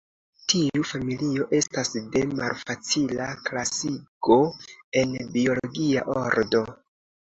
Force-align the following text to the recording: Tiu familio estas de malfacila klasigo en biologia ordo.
Tiu 0.53 0.85
familio 0.91 1.45
estas 1.57 1.93
de 1.99 2.25
malfacila 2.33 3.31
klasigo 3.51 4.43
en 5.07 5.19
biologia 5.39 6.11
ordo. 6.21 6.69